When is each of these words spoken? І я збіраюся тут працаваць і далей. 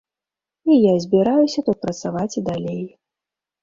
І 0.71 0.77
я 0.91 0.95
збіраюся 1.05 1.65
тут 1.71 1.77
працаваць 1.87 2.35
і 2.37 2.47
далей. 2.53 2.85